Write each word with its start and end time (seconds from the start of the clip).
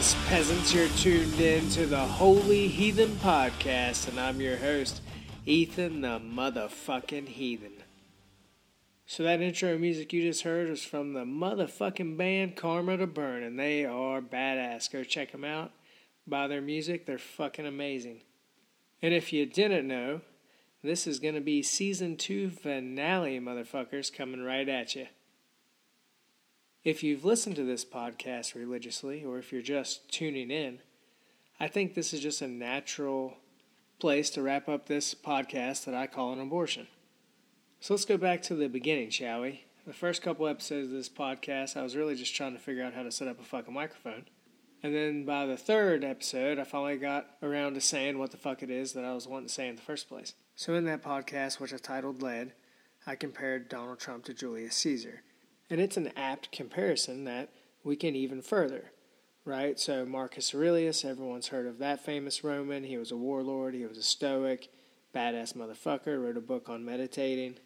Classless 0.00 0.28
peasants. 0.28 0.72
You're 0.72 0.88
tuned 0.88 1.38
in 1.38 1.68
to 1.70 1.84
the 1.84 1.98
Holy 1.98 2.68
Heathen 2.68 3.10
Podcast, 3.16 4.08
and 4.08 4.18
I'm 4.18 4.40
your 4.40 4.56
host, 4.56 5.02
Ethan 5.44 6.00
the 6.00 6.18
motherfucking 6.18 7.28
heathen. 7.28 7.74
So, 9.04 9.24
that 9.24 9.42
intro 9.42 9.76
music 9.76 10.14
you 10.14 10.22
just 10.22 10.40
heard 10.40 10.70
was 10.70 10.82
from 10.82 11.12
the 11.12 11.24
motherfucking 11.24 12.16
band 12.16 12.56
Karma 12.56 12.96
to 12.96 13.06
Burn, 13.06 13.42
and 13.42 13.58
they 13.58 13.84
are 13.84 14.22
badass. 14.22 14.90
Go 14.90 15.04
check 15.04 15.32
them 15.32 15.44
out. 15.44 15.70
Buy 16.26 16.46
their 16.46 16.62
music, 16.62 17.04
they're 17.04 17.18
fucking 17.18 17.66
amazing. 17.66 18.22
And 19.02 19.12
if 19.12 19.34
you 19.34 19.44
didn't 19.44 19.86
know, 19.86 20.22
this 20.82 21.06
is 21.06 21.20
going 21.20 21.34
to 21.34 21.42
be 21.42 21.62
season 21.62 22.16
two 22.16 22.48
finale, 22.48 23.38
motherfuckers, 23.38 24.10
coming 24.10 24.42
right 24.42 24.68
at 24.68 24.94
you. 24.94 25.08
If 26.82 27.02
you've 27.02 27.26
listened 27.26 27.56
to 27.56 27.62
this 27.62 27.84
podcast 27.84 28.54
religiously, 28.54 29.22
or 29.22 29.36
if 29.36 29.52
you're 29.52 29.60
just 29.60 30.10
tuning 30.10 30.50
in, 30.50 30.78
I 31.58 31.68
think 31.68 31.92
this 31.92 32.14
is 32.14 32.20
just 32.20 32.40
a 32.40 32.48
natural 32.48 33.36
place 33.98 34.30
to 34.30 34.40
wrap 34.40 34.66
up 34.66 34.86
this 34.86 35.14
podcast 35.14 35.84
that 35.84 35.94
I 35.94 36.06
call 36.06 36.32
an 36.32 36.40
abortion. 36.40 36.86
So 37.80 37.92
let's 37.92 38.06
go 38.06 38.16
back 38.16 38.40
to 38.44 38.54
the 38.54 38.66
beginning, 38.70 39.10
shall 39.10 39.42
we? 39.42 39.64
The 39.86 39.92
first 39.92 40.22
couple 40.22 40.48
episodes 40.48 40.86
of 40.86 40.94
this 40.94 41.10
podcast, 41.10 41.76
I 41.76 41.82
was 41.82 41.96
really 41.96 42.14
just 42.14 42.34
trying 42.34 42.54
to 42.54 42.58
figure 42.58 42.82
out 42.82 42.94
how 42.94 43.02
to 43.02 43.12
set 43.12 43.28
up 43.28 43.38
a 43.38 43.44
fucking 43.44 43.74
microphone. 43.74 44.24
And 44.82 44.94
then 44.94 45.26
by 45.26 45.44
the 45.44 45.58
third 45.58 46.02
episode, 46.02 46.58
I 46.58 46.64
finally 46.64 46.96
got 46.96 47.26
around 47.42 47.74
to 47.74 47.82
saying 47.82 48.18
what 48.18 48.30
the 48.30 48.38
fuck 48.38 48.62
it 48.62 48.70
is 48.70 48.94
that 48.94 49.04
I 49.04 49.12
was 49.12 49.28
wanting 49.28 49.48
to 49.48 49.52
say 49.52 49.68
in 49.68 49.76
the 49.76 49.82
first 49.82 50.08
place. 50.08 50.32
So 50.56 50.72
in 50.72 50.86
that 50.86 51.02
podcast, 51.02 51.60
which 51.60 51.74
I 51.74 51.76
titled 51.76 52.22
Lead, 52.22 52.54
I 53.06 53.16
compared 53.16 53.68
Donald 53.68 53.98
Trump 53.98 54.24
to 54.24 54.32
Julius 54.32 54.76
Caesar. 54.76 55.22
And 55.70 55.80
it's 55.80 55.96
an 55.96 56.10
apt 56.16 56.50
comparison 56.50 57.24
that 57.24 57.48
we 57.84 57.94
can 57.94 58.16
even 58.16 58.42
further, 58.42 58.90
right? 59.44 59.78
So, 59.78 60.04
Marcus 60.04 60.52
Aurelius, 60.52 61.04
everyone's 61.04 61.48
heard 61.48 61.66
of 61.66 61.78
that 61.78 62.04
famous 62.04 62.42
Roman. 62.42 62.84
He 62.84 62.98
was 62.98 63.12
a 63.12 63.16
warlord, 63.16 63.74
he 63.74 63.86
was 63.86 63.96
a 63.96 64.02
stoic, 64.02 64.68
badass 65.14 65.54
motherfucker, 65.54 66.22
wrote 66.22 66.36
a 66.36 66.40
book 66.40 66.68
on 66.68 66.84
meditating. 66.84 67.56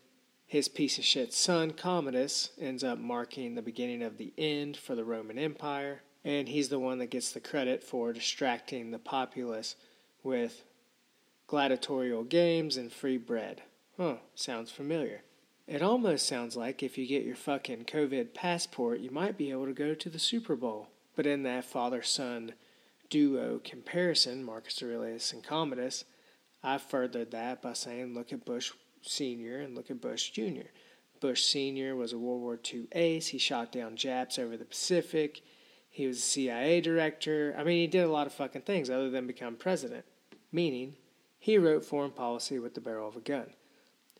His 0.46 0.68
piece 0.68 0.98
of 0.98 1.04
shit 1.04 1.32
son, 1.32 1.70
Commodus, 1.70 2.50
ends 2.60 2.84
up 2.84 2.98
marking 2.98 3.54
the 3.54 3.62
beginning 3.62 4.02
of 4.02 4.18
the 4.18 4.32
end 4.36 4.76
for 4.76 4.94
the 4.94 5.04
Roman 5.04 5.38
Empire, 5.38 6.02
and 6.24 6.48
he's 6.48 6.68
the 6.68 6.78
one 6.78 6.98
that 6.98 7.10
gets 7.10 7.32
the 7.32 7.40
credit 7.40 7.82
for 7.82 8.12
distracting 8.12 8.90
the 8.90 8.98
populace 8.98 9.76
with 10.22 10.64
gladiatorial 11.46 12.24
games 12.24 12.76
and 12.76 12.92
free 12.92 13.16
bread. 13.16 13.62
Huh, 13.96 14.16
sounds 14.34 14.70
familiar. 14.70 15.22
It 15.66 15.80
almost 15.80 16.26
sounds 16.26 16.56
like 16.56 16.82
if 16.82 16.98
you 16.98 17.06
get 17.06 17.24
your 17.24 17.36
fucking 17.36 17.86
COVID 17.86 18.34
passport, 18.34 19.00
you 19.00 19.10
might 19.10 19.38
be 19.38 19.50
able 19.50 19.64
to 19.64 19.72
go 19.72 19.94
to 19.94 20.10
the 20.10 20.18
Super 20.18 20.56
Bowl. 20.56 20.88
But 21.16 21.26
in 21.26 21.42
that 21.44 21.64
father 21.64 22.02
son 22.02 22.52
duo 23.08 23.60
comparison, 23.64 24.44
Marcus 24.44 24.82
Aurelius 24.82 25.32
and 25.32 25.42
Commodus, 25.42 26.04
I 26.62 26.76
furthered 26.76 27.30
that 27.30 27.62
by 27.62 27.72
saying 27.72 28.14
look 28.14 28.32
at 28.32 28.44
Bush 28.44 28.72
Sr. 29.00 29.60
and 29.60 29.74
look 29.74 29.90
at 29.90 30.02
Bush 30.02 30.30
Jr. 30.30 30.68
Bush 31.20 31.42
Sr. 31.44 31.96
was 31.96 32.12
a 32.12 32.18
World 32.18 32.42
War 32.42 32.60
II 32.72 32.86
ace. 32.92 33.28
He 33.28 33.38
shot 33.38 33.72
down 33.72 33.96
Japs 33.96 34.38
over 34.38 34.58
the 34.58 34.64
Pacific. 34.66 35.40
He 35.88 36.06
was 36.06 36.18
a 36.18 36.22
CIA 36.22 36.82
director. 36.82 37.54
I 37.56 37.64
mean, 37.64 37.78
he 37.80 37.86
did 37.86 38.04
a 38.04 38.12
lot 38.12 38.26
of 38.26 38.34
fucking 38.34 38.62
things 38.62 38.90
other 38.90 39.08
than 39.08 39.26
become 39.26 39.56
president, 39.56 40.04
meaning 40.52 40.96
he 41.38 41.56
wrote 41.56 41.86
foreign 41.86 42.10
policy 42.10 42.58
with 42.58 42.74
the 42.74 42.82
barrel 42.82 43.08
of 43.08 43.16
a 43.16 43.20
gun. 43.20 43.46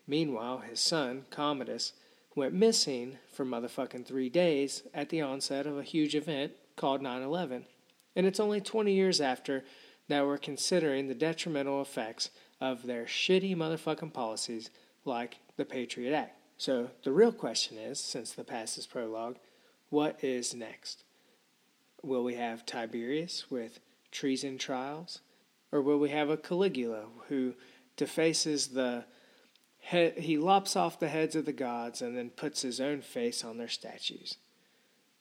Meanwhile, 0.06 0.58
his 0.58 0.80
son, 0.80 1.24
Commodus, 1.30 1.92
went 2.34 2.54
missing 2.54 3.18
for 3.32 3.44
motherfucking 3.44 4.06
three 4.06 4.28
days 4.28 4.82
at 4.92 5.08
the 5.08 5.20
onset 5.20 5.66
of 5.66 5.78
a 5.78 5.82
huge 5.82 6.14
event 6.14 6.52
called 6.76 7.00
9 7.00 7.22
11. 7.22 7.64
And 8.16 8.26
it's 8.26 8.40
only 8.40 8.60
20 8.60 8.92
years 8.92 9.20
after 9.20 9.64
that 10.08 10.26
we're 10.26 10.38
considering 10.38 11.08
the 11.08 11.14
detrimental 11.14 11.80
effects 11.80 12.30
of 12.60 12.86
their 12.86 13.04
shitty 13.04 13.56
motherfucking 13.56 14.12
policies 14.12 14.70
like 15.04 15.38
the 15.56 15.64
Patriot 15.64 16.14
Act. 16.14 16.36
So 16.56 16.90
the 17.02 17.12
real 17.12 17.32
question 17.32 17.78
is 17.78 17.98
since 17.98 18.32
the 18.32 18.44
past 18.44 18.78
is 18.78 18.86
prologue, 18.86 19.36
what 19.90 20.22
is 20.22 20.54
next? 20.54 21.04
Will 22.02 22.24
we 22.24 22.34
have 22.34 22.66
Tiberius 22.66 23.50
with 23.50 23.80
treason 24.10 24.58
trials? 24.58 25.20
Or 25.72 25.82
will 25.82 25.98
we 25.98 26.10
have 26.10 26.30
a 26.30 26.36
Caligula 26.36 27.06
who 27.28 27.54
defaces 27.96 28.68
the 28.68 29.04
he, 29.84 30.38
lops 30.38 30.76
off 30.76 30.98
the 30.98 31.08
heads 31.08 31.36
of 31.36 31.44
the 31.44 31.52
gods 31.52 32.00
and 32.00 32.16
then 32.16 32.30
puts 32.30 32.62
his 32.62 32.80
own 32.80 33.02
face 33.02 33.44
on 33.44 33.58
their 33.58 33.68
statues. 33.68 34.36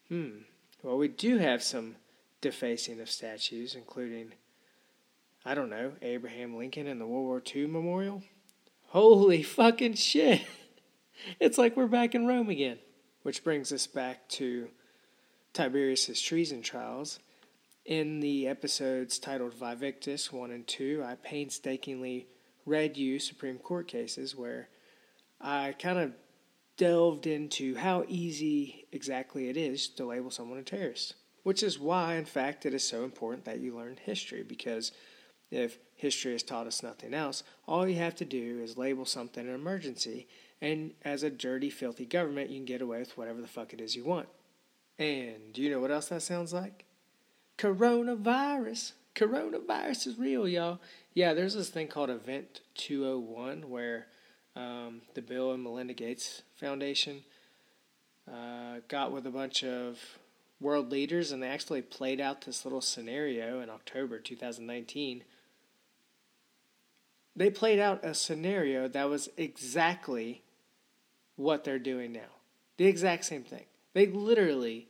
Hmm. 0.07 0.39
Well, 0.81 0.97
we 0.97 1.07
do 1.07 1.37
have 1.37 1.61
some 1.61 1.95
defacing 2.41 2.99
of 2.99 3.09
statues, 3.09 3.75
including, 3.75 4.33
I 5.45 5.53
don't 5.53 5.69
know, 5.69 5.93
Abraham 6.01 6.55
Lincoln 6.55 6.87
and 6.87 6.99
the 6.99 7.07
World 7.07 7.25
War 7.25 7.43
II 7.53 7.67
memorial. 7.67 8.23
Holy 8.87 9.43
fucking 9.43 9.95
shit! 9.95 10.41
It's 11.39 11.59
like 11.59 11.77
we're 11.77 11.85
back 11.85 12.15
in 12.15 12.25
Rome 12.25 12.49
again. 12.49 12.79
Which 13.21 13.43
brings 13.43 13.71
us 13.71 13.85
back 13.85 14.27
to 14.29 14.67
Tiberius's 15.53 16.19
treason 16.19 16.63
trials. 16.63 17.19
In 17.85 18.19
the 18.19 18.47
episodes 18.47 19.19
titled 19.19 19.53
Vivictus 19.53 20.33
1 20.33 20.51
and 20.51 20.67
2, 20.67 21.03
I 21.05 21.15
painstakingly 21.15 22.27
read 22.65 22.97
you 22.97 23.19
Supreme 23.19 23.57
Court 23.57 23.87
cases 23.87 24.35
where 24.35 24.69
I 25.41 25.75
kind 25.77 25.99
of 25.99 26.13
delved 26.77 27.27
into 27.27 27.75
how 27.75 28.05
easy 28.07 28.87
exactly 28.91 29.49
it 29.49 29.57
is 29.57 29.87
to 29.89 30.05
label 30.05 30.31
someone 30.31 30.59
a 30.59 30.63
terrorist. 30.63 31.15
Which 31.43 31.61
is 31.61 31.77
why, 31.77 32.15
in 32.15 32.25
fact, 32.25 32.65
it 32.65 32.73
is 32.73 32.87
so 32.87 33.03
important 33.03 33.45
that 33.45 33.59
you 33.59 33.75
learn 33.75 33.97
history 34.01 34.43
because 34.43 34.93
if 35.51 35.77
history 35.95 36.31
has 36.31 36.41
taught 36.41 36.67
us 36.67 36.81
nothing 36.81 37.13
else, 37.13 37.43
all 37.67 37.87
you 37.87 37.97
have 37.97 38.15
to 38.15 38.25
do 38.25 38.59
is 38.61 38.77
label 38.77 39.05
something 39.05 39.47
an 39.47 39.53
emergency, 39.53 40.27
and 40.61 40.93
as 41.03 41.23
a 41.23 41.29
dirty, 41.29 41.69
filthy 41.69 42.05
government, 42.05 42.49
you 42.49 42.57
can 42.57 42.65
get 42.65 42.81
away 42.81 42.99
with 42.99 43.17
whatever 43.17 43.41
the 43.41 43.47
fuck 43.47 43.73
it 43.73 43.81
is 43.81 43.95
you 43.95 44.05
want. 44.05 44.29
And 44.97 45.53
do 45.53 45.61
you 45.61 45.69
know 45.69 45.79
what 45.79 45.91
else 45.91 46.07
that 46.07 46.21
sounds 46.21 46.53
like? 46.53 46.85
Coronavirus. 47.57 48.93
Coronavirus 49.15 50.07
is 50.07 50.17
real, 50.17 50.47
y'all. 50.47 50.79
Yeah, 51.15 51.35
there's 51.35 51.53
this 51.53 51.69
thing 51.69 51.89
called 51.89 52.09
Event 52.09 52.61
201 52.73 53.69
where 53.69 54.07
um, 54.55 55.01
the 55.13 55.21
Bill 55.21 55.51
and 55.51 55.61
Melinda 55.61 55.93
Gates 55.93 56.41
Foundation 56.59 57.23
uh, 58.27 58.79
got 58.87 59.11
with 59.11 59.27
a 59.27 59.31
bunch 59.31 59.63
of 59.63 59.99
world 60.59 60.91
leaders 60.91 61.31
and 61.31 61.43
they 61.43 61.47
actually 61.47 61.83
played 61.83 62.19
out 62.19 62.41
this 62.41 62.65
little 62.65 62.81
scenario 62.81 63.59
in 63.59 63.69
October 63.69 64.17
2019. 64.17 65.23
They 67.35 67.49
played 67.51 67.79
out 67.79 68.03
a 68.03 68.15
scenario 68.15 68.87
that 68.87 69.07
was 69.07 69.29
exactly 69.37 70.41
what 71.35 71.63
they're 71.63 71.77
doing 71.77 72.11
now. 72.11 72.39
The 72.77 72.87
exact 72.87 73.25
same 73.25 73.43
thing. 73.43 73.65
They 73.93 74.07
literally 74.07 74.87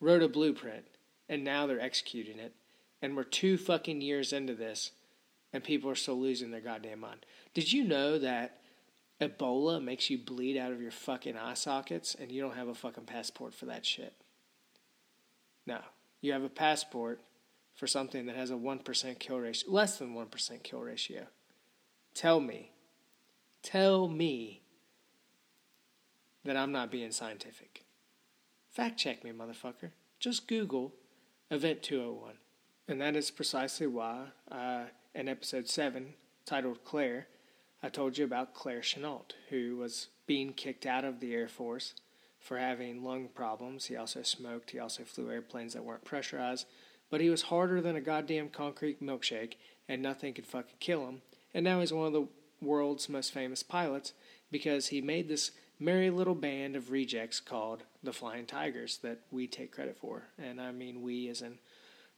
wrote 0.00 0.22
a 0.22 0.28
blueprint 0.28 0.84
and 1.28 1.42
now 1.42 1.66
they're 1.66 1.80
executing 1.80 2.38
it. 2.38 2.54
And 3.02 3.16
we're 3.16 3.24
two 3.24 3.58
fucking 3.58 4.00
years 4.00 4.32
into 4.32 4.54
this 4.54 4.92
and 5.56 5.64
people 5.64 5.88
are 5.88 5.94
still 5.94 6.20
losing 6.20 6.50
their 6.50 6.60
goddamn 6.60 7.00
mind. 7.00 7.24
Did 7.54 7.72
you 7.72 7.82
know 7.82 8.18
that 8.18 8.58
Ebola 9.22 9.82
makes 9.82 10.10
you 10.10 10.18
bleed 10.18 10.58
out 10.58 10.70
of 10.70 10.82
your 10.82 10.90
fucking 10.90 11.34
eye 11.34 11.54
sockets 11.54 12.14
and 12.14 12.30
you 12.30 12.42
don't 12.42 12.56
have 12.56 12.68
a 12.68 12.74
fucking 12.74 13.04
passport 13.04 13.54
for 13.54 13.64
that 13.64 13.86
shit? 13.86 14.12
No. 15.66 15.78
You 16.20 16.34
have 16.34 16.42
a 16.42 16.50
passport 16.50 17.22
for 17.74 17.86
something 17.86 18.26
that 18.26 18.36
has 18.36 18.50
a 18.50 18.54
1% 18.54 19.18
kill 19.18 19.38
ratio, 19.38 19.70
less 19.72 19.98
than 19.98 20.14
1% 20.14 20.62
kill 20.62 20.80
ratio. 20.80 21.26
Tell 22.12 22.38
me, 22.38 22.72
tell 23.62 24.08
me 24.08 24.60
that 26.44 26.58
I'm 26.58 26.72
not 26.72 26.90
being 26.90 27.12
scientific. 27.12 27.86
Fact 28.70 28.98
check 28.98 29.24
me, 29.24 29.30
motherfucker. 29.30 29.92
Just 30.20 30.48
Google 30.48 30.92
Event 31.50 31.82
201. 31.82 32.34
And 32.88 33.00
that 33.00 33.16
is 33.16 33.30
precisely 33.30 33.86
why 33.86 34.26
in 35.16 35.30
episode 35.30 35.66
7, 35.66 36.12
titled 36.44 36.84
Claire, 36.84 37.26
I 37.82 37.88
told 37.88 38.18
you 38.18 38.24
about 38.26 38.52
Claire 38.52 38.82
Chennault, 38.82 39.32
who 39.48 39.78
was 39.78 40.08
being 40.26 40.52
kicked 40.52 40.84
out 40.84 41.06
of 41.06 41.20
the 41.20 41.34
Air 41.34 41.48
Force 41.48 41.94
for 42.38 42.58
having 42.58 43.02
lung 43.02 43.28
problems. 43.34 43.86
He 43.86 43.96
also 43.96 44.22
smoked, 44.22 44.72
he 44.72 44.78
also 44.78 45.04
flew 45.04 45.30
airplanes 45.30 45.72
that 45.72 45.86
weren't 45.86 46.04
pressurized, 46.04 46.66
but 47.10 47.22
he 47.22 47.30
was 47.30 47.42
harder 47.42 47.80
than 47.80 47.96
a 47.96 48.00
goddamn 48.02 48.50
concrete 48.50 49.02
milkshake, 49.02 49.54
and 49.88 50.02
nothing 50.02 50.34
could 50.34 50.46
fucking 50.46 50.76
kill 50.80 51.06
him. 51.08 51.22
And 51.54 51.64
now 51.64 51.80
he's 51.80 51.94
one 51.94 52.08
of 52.08 52.12
the 52.12 52.28
world's 52.60 53.08
most 53.08 53.32
famous 53.32 53.62
pilots 53.62 54.12
because 54.50 54.88
he 54.88 55.00
made 55.00 55.28
this 55.28 55.52
merry 55.80 56.10
little 56.10 56.34
band 56.34 56.76
of 56.76 56.90
rejects 56.90 57.40
called 57.40 57.84
the 58.02 58.12
Flying 58.12 58.44
Tigers 58.44 58.98
that 58.98 59.20
we 59.30 59.46
take 59.46 59.72
credit 59.72 59.96
for. 59.96 60.24
And 60.38 60.60
I 60.60 60.72
mean 60.72 61.00
we 61.00 61.28
as 61.28 61.40
in 61.40 61.58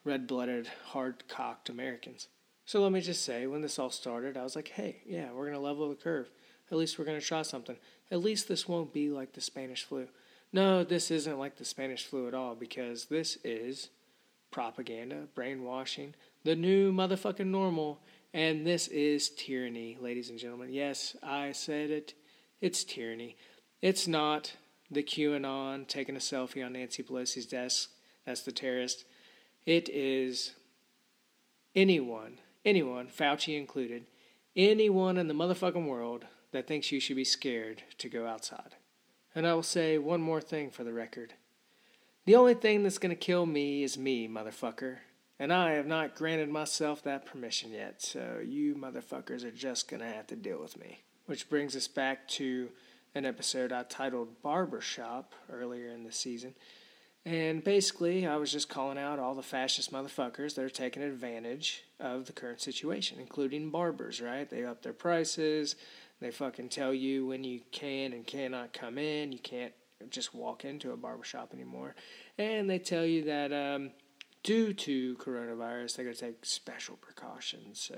red 0.03 0.27
blooded, 0.27 0.69
hard 0.87 1.29
cocked 1.29 1.69
Americans. 1.69 2.27
So 2.69 2.82
let 2.82 2.93
me 2.93 3.00
just 3.00 3.25
say, 3.25 3.47
when 3.47 3.62
this 3.62 3.79
all 3.79 3.88
started, 3.88 4.37
I 4.37 4.43
was 4.43 4.55
like, 4.55 4.69
hey, 4.69 5.00
yeah, 5.06 5.32
we're 5.32 5.47
going 5.47 5.55
to 5.55 5.59
level 5.59 5.88
the 5.88 5.94
curve. 5.94 6.29
At 6.70 6.76
least 6.76 6.99
we're 6.99 7.06
going 7.06 7.19
to 7.19 7.25
try 7.25 7.41
something. 7.41 7.79
At 8.11 8.20
least 8.20 8.47
this 8.47 8.69
won't 8.69 8.93
be 8.93 9.09
like 9.09 9.32
the 9.32 9.41
Spanish 9.41 9.85
flu. 9.85 10.06
No, 10.53 10.85
this 10.85 11.11
isn't 11.11 11.38
like 11.38 11.56
the 11.56 11.65
Spanish 11.65 12.05
flu 12.05 12.29
at 12.29 12.35
all 12.35 12.55
because 12.55 13.06
this 13.06 13.38
is 13.43 13.88
propaganda, 14.50 15.29
brainwashing, 15.35 16.15
the 16.44 16.55
new 16.55 16.93
motherfucking 16.93 17.47
normal, 17.47 18.03
and 18.35 18.67
this 18.67 18.87
is 18.88 19.31
tyranny, 19.31 19.97
ladies 19.99 20.29
and 20.29 20.38
gentlemen. 20.38 20.71
Yes, 20.71 21.17
I 21.23 21.53
said 21.53 21.88
it. 21.88 22.12
It's 22.61 22.85
tyranny. 22.85 23.38
It's 23.81 24.06
not 24.06 24.53
the 24.91 25.03
QAnon 25.03 25.87
taking 25.87 26.17
a 26.17 26.19
selfie 26.19 26.62
on 26.62 26.75
Nancy 26.75 27.03
Pelosi's 27.03 27.47
desk. 27.47 27.88
That's 28.26 28.43
the 28.43 28.53
terrorist. 28.53 29.06
It 29.64 29.88
is 29.88 30.53
anyone, 31.75 32.41
anyone, 32.65 33.09
Fauci 33.09 33.59
included, 33.59 34.07
anyone 34.57 35.17
in 35.17 35.29
the 35.29 35.35
motherfucking 35.35 35.87
world 35.87 36.27
that 36.53 36.67
thinks 36.67 36.93
you 36.93 37.01
should 37.01 37.17
be 37.17 37.25
scared 37.25 37.83
to 37.99 38.09
go 38.09 38.27
outside. 38.27 38.77
And 39.35 39.47
I 39.47 39.55
will 39.55 39.63
say 39.63 39.99
one 39.99 40.21
more 40.21 40.41
thing 40.41 40.71
for 40.71 40.85
the 40.85 40.93
record. 40.93 41.35
The 42.25 42.35
only 42.35 42.55
thing 42.55 42.83
that's 42.83 42.99
going 42.99 43.11
to 43.11 43.17
kill 43.17 43.47
me 43.47 43.83
is 43.83 43.97
me, 43.97 44.29
motherfucker. 44.29 44.99
And 45.39 45.53
I 45.53 45.73
have 45.73 45.87
not 45.87 46.17
granted 46.17 46.49
myself 46.49 47.03
that 47.05 47.25
permission 47.25 47.73
yet, 47.73 48.03
so 48.03 48.43
you 48.45 48.75
motherfuckers 48.75 49.45
are 49.45 49.53
just 49.53 49.89
going 49.89 50.01
to 50.01 50.09
have 50.09 50.27
to 50.29 50.37
deal 50.37 50.61
with 50.61 50.77
me. 50.79 51.05
Which 51.27 51.49
brings 51.49 51.77
us 51.77 51.87
back 51.87 52.27
to 52.29 52.71
an 53.15 53.25
episode 53.25 53.73
I 53.73 53.85
titled 53.85 54.43
Barbershop 54.43 55.35
earlier 55.51 55.89
in 55.89 56.05
the 56.05 56.13
season. 56.13 56.55
And 57.29 57.63
basically, 57.63 58.27
I 58.27 58.37
was 58.37 58.51
just 58.51 58.71
calling 58.71 58.97
out 58.97 59.19
all 59.19 59.35
the 59.35 59.43
fascist 59.43 59.93
motherfuckers 59.93 60.55
that 60.55 60.65
are 60.65 60.71
taking 60.71 61.03
advantage 61.03 61.85
of 62.01 62.25
the 62.25 62.33
current 62.33 62.63
situation, 62.63 63.21
including 63.21 63.69
barbers, 63.69 64.23
right? 64.23 64.49
They 64.49 64.65
up 64.65 64.81
their 64.83 64.95
prices. 64.95 65.77
They 66.23 66.31
fucking 66.31 66.71
tell 66.71 66.95
you 66.95 67.27
when 67.27 67.45
you 67.45 67.61
can 67.71 68.15
and 68.15 68.27
cannot 68.27 68.73
come 68.73 68.97
in. 68.97 69.33
You 69.33 69.41
can't 69.41 69.75
just 70.09 70.35
walk 70.35 70.65
into 70.65 70.93
a 70.93 70.97
barbershop 70.97 71.53
anymore. 71.53 71.95
And 72.39 72.71
they 72.71 72.79
tell 72.79 73.05
you 73.05 73.25
that 73.25 73.53
um, 73.53 73.91
due 74.43 74.73
to 74.73 75.17
coronavirus, 75.17 75.97
they 75.97 76.05
got 76.05 76.15
to 76.15 76.21
take 76.21 76.47
special 76.47 76.97
precautions. 76.97 77.79
So, 77.79 77.95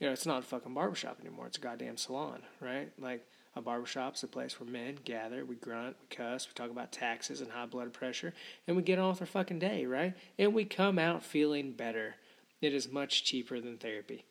you 0.00 0.08
know, 0.08 0.12
it's 0.12 0.26
not 0.26 0.40
a 0.40 0.46
fucking 0.46 0.74
barbershop 0.74 1.20
anymore. 1.20 1.46
It's 1.46 1.58
a 1.58 1.60
goddamn 1.60 1.96
salon, 1.96 2.42
right? 2.60 2.90
Like, 2.98 3.24
a 3.56 3.60
barbershop's 3.60 4.22
a 4.22 4.28
place 4.28 4.58
where 4.58 4.68
men 4.68 4.98
gather, 5.04 5.44
we 5.44 5.54
grunt, 5.54 5.96
we 6.00 6.16
cuss, 6.16 6.46
we 6.48 6.54
talk 6.54 6.70
about 6.70 6.92
taxes 6.92 7.40
and 7.40 7.52
high 7.52 7.66
blood 7.66 7.92
pressure, 7.92 8.34
and 8.66 8.76
we 8.76 8.82
get 8.82 8.98
on 8.98 9.10
with 9.10 9.20
our 9.20 9.26
fucking 9.26 9.58
day, 9.58 9.86
right? 9.86 10.14
And 10.38 10.54
we 10.54 10.64
come 10.64 10.98
out 10.98 11.22
feeling 11.22 11.72
better. 11.72 12.16
It 12.60 12.74
is 12.74 12.90
much 12.90 13.24
cheaper 13.24 13.60
than 13.60 13.78
therapy. 13.78 14.24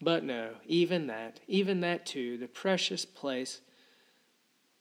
But 0.00 0.24
no, 0.24 0.54
even 0.66 1.08
that, 1.08 1.40
even 1.46 1.80
that 1.80 2.06
too, 2.06 2.38
the 2.38 2.48
precious 2.48 3.04
place 3.04 3.60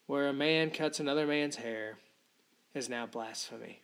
where 0.06 0.28
a 0.28 0.34
man 0.34 0.72
cuts 0.72 1.00
another 1.00 1.28
man's 1.28 1.57
hair 1.57 1.98
is 2.74 2.88
now 2.88 3.06
blasphemy. 3.06 3.81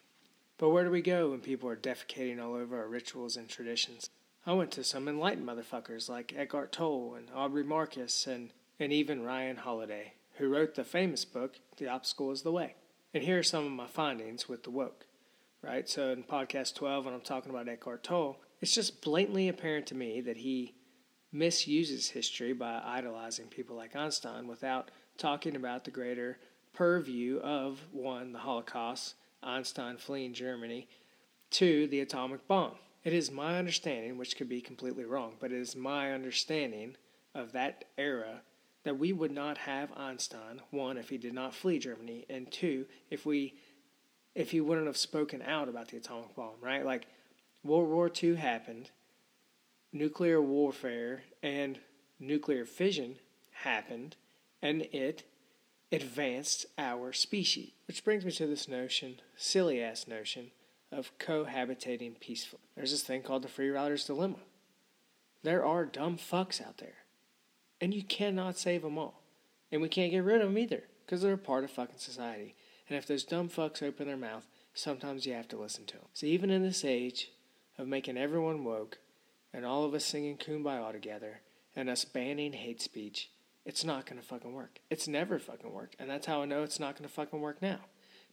But 0.57 0.69
where 0.69 0.85
do 0.85 0.91
we 0.91 1.01
go 1.01 1.31
when 1.31 1.41
people 1.41 1.69
are 1.69 1.75
defecating 1.75 2.41
all 2.41 2.53
over 2.53 2.79
our 2.79 2.87
rituals 2.87 3.35
and 3.35 3.49
traditions? 3.49 4.09
I 4.45 4.53
went 4.53 4.71
to 4.71 4.83
some 4.83 5.07
enlightened 5.07 5.47
motherfuckers 5.47 6.07
like 6.07 6.33
Eckhart 6.37 6.71
Tolle 6.71 7.15
and 7.15 7.29
Aubrey 7.35 7.63
Marcus 7.63 8.27
and, 8.27 8.51
and 8.79 8.91
even 8.91 9.23
Ryan 9.23 9.57
Holiday, 9.57 10.13
who 10.37 10.49
wrote 10.49 10.75
the 10.75 10.83
famous 10.83 11.25
book, 11.25 11.55
The 11.77 11.87
Obstacle 11.87 12.31
is 12.31 12.41
the 12.41 12.51
Way. 12.51 12.75
And 13.13 13.23
here 13.23 13.39
are 13.39 13.43
some 13.43 13.65
of 13.65 13.71
my 13.71 13.87
findings 13.87 14.49
with 14.49 14.63
the 14.63 14.69
woke. 14.69 15.05
Right? 15.61 15.89
So 15.89 16.09
in 16.09 16.23
podcast 16.23 16.75
12, 16.75 17.05
when 17.05 17.13
I'm 17.13 17.21
talking 17.21 17.49
about 17.49 17.67
Eckhart 17.67 18.03
Tolle, 18.03 18.37
it's 18.61 18.73
just 18.73 19.01
blatantly 19.01 19.47
apparent 19.47 19.87
to 19.87 19.95
me 19.95 20.21
that 20.21 20.37
he 20.37 20.75
misuses 21.31 22.09
history 22.09 22.53
by 22.53 22.81
idolizing 22.85 23.47
people 23.47 23.75
like 23.75 23.95
Einstein 23.95 24.47
without 24.47 24.91
talking 25.17 25.55
about 25.55 25.83
the 25.83 25.91
greater 25.91 26.37
purview 26.73 27.39
of 27.39 27.81
one, 27.91 28.31
the 28.31 28.39
Holocaust, 28.39 29.15
Einstein 29.41 29.97
fleeing 29.97 30.33
Germany, 30.33 30.87
two, 31.49 31.87
the 31.87 32.01
atomic 32.01 32.47
bomb. 32.47 32.75
It 33.03 33.13
is 33.13 33.31
my 33.31 33.57
understanding, 33.57 34.17
which 34.17 34.35
could 34.35 34.49
be 34.49 34.61
completely 34.61 35.05
wrong, 35.05 35.33
but 35.39 35.51
it 35.51 35.59
is 35.59 35.75
my 35.75 36.11
understanding 36.11 36.95
of 37.33 37.51
that 37.51 37.85
era 37.97 38.41
that 38.85 38.99
we 38.99 39.11
would 39.11 39.31
not 39.31 39.57
have 39.57 39.91
Einstein, 39.97 40.61
one, 40.69 40.97
if 40.97 41.09
he 41.09 41.17
did 41.17 41.33
not 41.33 41.53
flee 41.53 41.79
Germany, 41.79 42.25
and 42.29 42.49
two, 42.49 42.85
if 43.09 43.25
we 43.25 43.55
if 44.35 44.51
he 44.51 44.61
wouldn't 44.61 44.87
have 44.87 44.97
spoken 44.97 45.41
out 45.41 45.69
about 45.69 45.87
the 45.87 45.97
atomic 45.97 46.35
bomb, 46.35 46.55
right? 46.61 46.85
Like 46.85 47.07
World 47.63 47.89
War 47.89 48.11
II 48.23 48.35
happened, 48.35 48.91
nuclear 49.93 50.41
warfare 50.41 51.23
and 51.41 51.79
nuclear 52.19 52.65
fission 52.65 53.15
happened, 53.51 54.17
and 54.61 54.81
it 54.91 55.23
advanced 55.91 56.65
our 56.77 57.13
species. 57.13 57.71
Which 57.87 58.03
brings 58.03 58.25
me 58.25 58.31
to 58.33 58.45
this 58.45 58.67
notion, 58.67 59.21
silly 59.37 59.81
ass 59.81 60.05
notion, 60.07 60.51
of 60.91 61.17
cohabitating 61.17 62.19
peacefully. 62.19 62.61
There's 62.75 62.91
this 62.91 63.03
thing 63.03 63.21
called 63.21 63.43
the 63.43 63.47
free 63.47 63.69
rider's 63.69 64.05
dilemma. 64.05 64.39
There 65.43 65.65
are 65.65 65.85
dumb 65.85 66.17
fucks 66.17 66.61
out 66.61 66.77
there, 66.77 67.04
and 67.81 67.93
you 67.93 68.03
cannot 68.03 68.57
save 68.57 68.81
them 68.81 68.97
all. 68.97 69.21
And 69.71 69.81
we 69.81 69.89
can't 69.89 70.11
get 70.11 70.23
rid 70.23 70.41
of 70.41 70.47
them 70.47 70.57
either, 70.57 70.83
because 71.05 71.21
they're 71.21 71.33
a 71.33 71.37
part 71.37 71.63
of 71.63 71.71
fucking 71.71 71.97
society. 71.97 72.55
And 72.87 72.97
if 72.97 73.07
those 73.07 73.23
dumb 73.23 73.49
fucks 73.49 73.81
open 73.83 74.07
their 74.07 74.17
mouth, 74.17 74.47
sometimes 74.73 75.25
you 75.25 75.33
have 75.33 75.47
to 75.49 75.57
listen 75.57 75.85
to 75.85 75.95
them. 75.95 76.05
So 76.13 76.27
even 76.27 76.49
in 76.49 76.63
this 76.63 76.85
age 76.85 77.31
of 77.77 77.87
making 77.87 78.17
everyone 78.17 78.63
woke, 78.63 78.99
and 79.53 79.65
all 79.65 79.85
of 79.85 79.93
us 79.93 80.05
singing 80.05 80.37
Kumbaya 80.37 80.91
together, 80.91 81.41
and 81.75 81.89
us 81.89 82.05
banning 82.05 82.53
hate 82.53 82.81
speech, 82.81 83.29
it's 83.65 83.83
not 83.83 84.05
going 84.05 84.21
to 84.21 84.27
fucking 84.27 84.53
work. 84.53 84.79
It's 84.89 85.07
never 85.07 85.39
fucking 85.39 85.73
worked. 85.73 85.95
And 85.99 86.09
that's 86.09 86.27
how 86.27 86.41
I 86.41 86.45
know 86.45 86.63
it's 86.63 86.79
not 86.79 86.95
going 86.95 87.07
to 87.07 87.13
fucking 87.13 87.41
work 87.41 87.61
now. 87.61 87.79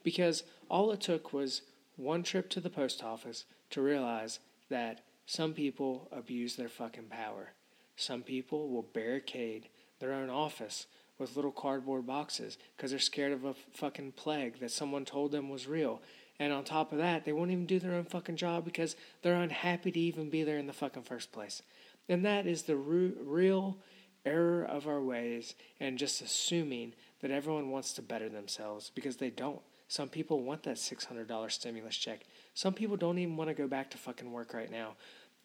Because 0.05 0.45
all 0.69 0.93
it 0.93 1.00
took 1.00 1.33
was 1.33 1.62
one 1.97 2.23
trip 2.23 2.50
to 2.50 2.61
the 2.61 2.71
post 2.71 3.02
office 3.02 3.45
to 3.71 3.81
realize 3.81 4.40
that 4.69 5.00
some 5.26 5.55
people 5.55 6.09
abuse 6.12 6.57
their 6.57 6.69
fucking 6.69 7.05
power. 7.05 7.52
Some 7.97 8.23
people 8.23 8.69
will 8.69 8.83
barricade 8.83 9.69
their 10.01 10.13
own 10.13 10.31
office 10.31 10.87
with 11.19 11.37
little 11.37 11.53
cardboard 11.53 12.07
boxes 12.07 12.59
because 12.77 12.91
they're 12.91 13.01
scared 13.01 13.33
of 13.33 13.45
a 13.45 13.55
fucking 13.75 14.13
plague 14.13 14.59
that 14.61 14.71
someone 14.71 15.05
told 15.05 15.31
them 15.31 15.49
was 15.49 15.67
real. 15.67 16.03
And 16.39 16.53
on 16.53 16.65
top 16.65 16.93
of 16.93 16.99
that, 16.99 17.25
they 17.25 17.33
won't 17.33 17.51
even 17.51 17.67
do 17.67 17.79
their 17.79 17.95
own 17.95 18.05
fucking 18.05 18.37
job 18.37 18.65
because 18.65 18.97
they're 19.23 19.41
unhappy 19.41 19.93
to 19.93 20.01
even 20.01 20.31
be 20.31 20.43
there 20.43 20.59
in 20.59 20.67
the 20.67 20.73
fucking 20.73 21.05
first 21.05 21.31
place. 21.31 21.63
And 22.09 22.25
that 22.25 22.47
is 22.47 22.63
the 22.63 22.77
real 22.77 23.79
error 24.25 24.65
of 24.65 24.87
our 24.87 25.01
ways 25.01 25.55
and 25.79 25.99
just 25.99 26.21
assuming 26.21 26.95
that 27.21 27.31
everyone 27.31 27.71
wants 27.71 27.93
to 27.93 28.03
better 28.03 28.29
themselves 28.29 28.91
because 28.93 29.17
they 29.17 29.31
don't. 29.31 29.61
Some 29.89 30.09
people 30.09 30.41
want 30.41 30.63
that 30.65 30.77
$600 30.77 31.53
stimulus 31.53 31.97
check. 31.97 32.25
Some 32.55 32.73
people 32.73 32.97
don't 32.97 33.19
even 33.19 33.37
want 33.37 33.49
to 33.49 33.55
go 33.55 33.69
back 33.69 33.91
to 33.91 33.99
fucking 33.99 34.33
work 34.33 34.55
right 34.55 34.71
now. 34.71 34.95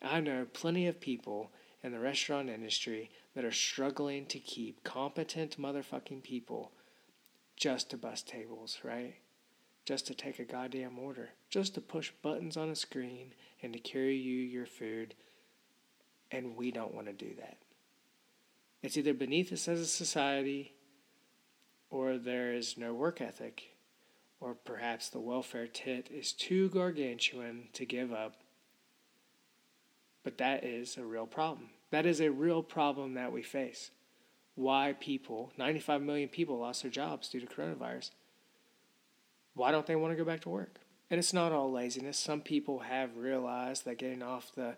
I 0.02 0.22
know 0.22 0.46
plenty 0.54 0.88
of 0.88 1.00
people 1.00 1.52
in 1.84 1.92
the 1.92 2.00
restaurant 2.00 2.50
industry 2.50 3.10
that 3.36 3.46
are 3.46 3.52
struggling 3.52 4.26
to 4.26 4.40
keep 4.40 4.84
competent 4.84 5.60
motherfucking 5.60 6.24
people 6.24 6.72
just 7.56 7.90
to 7.90 7.98
bust 7.98 8.28
tables, 8.28 8.80
right? 8.84 9.16
Just 9.86 10.08
to 10.08 10.14
take 10.14 10.40
a 10.40 10.44
goddamn 10.44 11.00
order, 11.00 11.30
just 11.50 11.76
to 11.76 11.82
push 11.82 12.12
buttons 12.22 12.58
on 12.58 12.70
a 12.70 12.76
screen 12.76 13.34
and 13.62 13.74
to 13.74 13.80
carry 13.80 14.16
you 14.16 14.40
your 14.40 14.66
food. 14.66 15.16
And 16.32 16.58
we 16.58 16.72
don't 16.72 16.94
want 16.94 17.08
to 17.08 17.14
do 17.14 17.34
that. 17.40 17.58
It's 18.84 18.98
either 18.98 19.14
beneath 19.14 19.52
us 19.52 19.68
as 19.68 19.80
a 19.80 19.88
society, 19.88 20.74
or 21.90 22.18
there 22.18 22.54
is 22.54 22.78
no 22.78 22.94
work 22.94 23.22
ethic, 23.22 23.76
or 24.40 24.54
perhaps 24.54 25.10
the 25.10 25.20
welfare 25.20 25.68
tit 25.68 26.10
is 26.12 26.32
too 26.32 26.70
gargantuan 26.70 27.70
to 27.74 27.86
give 27.86 28.12
up. 28.12 28.36
But 30.28 30.40
that 30.40 30.66
is 30.66 30.98
a 30.98 31.06
real 31.06 31.26
problem. 31.26 31.70
That 31.90 32.06
is 32.06 32.20
a 32.20 32.32
real 32.32 32.62
problem 32.62 33.14
that 33.14 33.32
we 33.32 33.42
face. 33.42 33.92
Why 34.56 34.94
people, 35.00 35.54
95 35.58 36.02
million 36.02 36.28
people, 36.28 36.60
lost 36.60 36.82
their 36.82 36.92
jobs 36.92 37.30
due 37.30 37.40
to 37.40 37.48
coronavirus. 37.48 38.10
Why 39.54 39.72
don't 39.72 39.86
they 39.86 39.96
want 39.96 40.12
to 40.12 40.22
go 40.22 40.30
back 40.30 40.42
to 40.42 40.50
work? 40.50 40.82
And 41.10 41.18
it's 41.18 41.32
not 41.32 41.54
all 41.54 41.72
laziness. 41.72 42.18
Some 42.18 42.42
people 42.42 42.80
have 42.80 43.16
realized 43.16 43.86
that 43.86 44.00
getting 44.00 44.22
off 44.22 44.52
the 44.54 44.76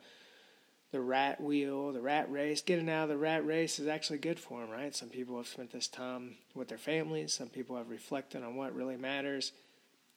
the 0.92 1.02
rat 1.02 1.42
wheel, 1.42 1.94
the 1.94 2.00
rat 2.00 2.32
race. 2.32 2.62
Getting 2.62 2.88
out 2.88 3.06
of 3.06 3.10
the 3.10 3.18
rat 3.18 3.44
race 3.44 3.80
is 3.80 3.88
actually 3.88 4.20
good 4.20 4.40
for 4.40 4.62
them, 4.62 4.70
right? 4.70 4.96
Some 4.96 5.10
people 5.10 5.36
have 5.38 5.48
spent 5.48 5.72
this 5.72 5.88
time 5.88 6.36
with 6.54 6.68
their 6.68 6.78
families. 6.78 7.34
Some 7.34 7.50
people 7.50 7.76
have 7.76 7.90
reflected 7.90 8.44
on 8.44 8.56
what 8.56 8.76
really 8.76 8.98
matters. 8.98 9.52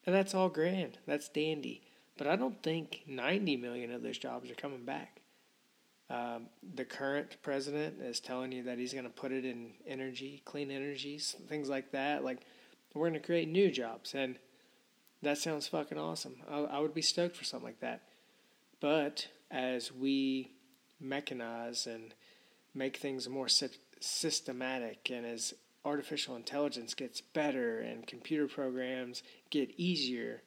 And 0.04 0.14
that's 0.14 0.34
all 0.34 0.50
grand. 0.50 0.98
That's 1.06 1.30
dandy. 1.30 1.80
But 2.18 2.26
I 2.26 2.36
don't 2.36 2.62
think 2.62 3.04
90 3.06 3.56
million 3.56 3.92
of 3.92 4.02
those 4.02 4.18
jobs 4.18 4.50
are 4.50 4.54
coming 4.54 4.84
back. 4.84 5.21
Um, 6.12 6.48
the 6.74 6.84
current 6.84 7.38
president 7.40 8.02
is 8.02 8.20
telling 8.20 8.52
you 8.52 8.64
that 8.64 8.76
he's 8.76 8.92
going 8.92 9.06
to 9.06 9.10
put 9.10 9.32
it 9.32 9.46
in 9.46 9.70
energy, 9.86 10.42
clean 10.44 10.70
energies, 10.70 11.34
things 11.48 11.70
like 11.70 11.90
that. 11.92 12.22
Like, 12.22 12.40
we're 12.92 13.08
going 13.08 13.18
to 13.18 13.26
create 13.26 13.48
new 13.48 13.70
jobs. 13.70 14.14
And 14.14 14.36
that 15.22 15.38
sounds 15.38 15.66
fucking 15.68 15.96
awesome. 15.96 16.36
I, 16.50 16.58
I 16.58 16.78
would 16.80 16.92
be 16.92 17.00
stoked 17.00 17.34
for 17.34 17.44
something 17.44 17.66
like 17.66 17.80
that. 17.80 18.02
But 18.78 19.28
as 19.50 19.90
we 19.90 20.50
mechanize 21.02 21.86
and 21.86 22.12
make 22.74 22.98
things 22.98 23.26
more 23.26 23.48
systematic 23.48 25.10
and 25.10 25.24
as 25.24 25.54
artificial 25.82 26.36
intelligence 26.36 26.92
gets 26.92 27.22
better 27.22 27.80
and 27.80 28.06
computer 28.06 28.48
programs 28.48 29.22
get 29.48 29.72
easier, 29.78 30.42